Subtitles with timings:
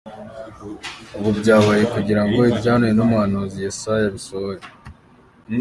[1.17, 4.61] Ibi byabaye kugira ngo ibyahanuwe n’umuhanuzi Yesaya bisohore.